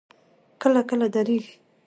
[0.61, 1.55] کله کله درېږي.